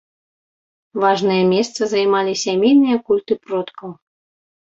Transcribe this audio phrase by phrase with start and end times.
[1.03, 3.91] Важнае месца займалі сямейныя культы продкаў.